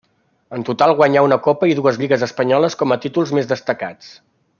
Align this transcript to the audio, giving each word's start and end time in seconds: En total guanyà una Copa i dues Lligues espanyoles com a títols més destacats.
En 0.57 0.63
total 0.69 0.93
guanyà 1.01 1.23
una 1.25 1.37
Copa 1.47 1.69
i 1.73 1.77
dues 1.79 1.99
Lligues 2.03 2.25
espanyoles 2.29 2.79
com 2.83 2.95
a 2.97 3.01
títols 3.05 3.35
més 3.41 3.51
destacats. 3.53 4.09